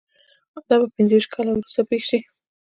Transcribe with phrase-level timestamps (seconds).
[0.67, 2.19] دا به پنځه ویشت کاله وروسته پېښ شي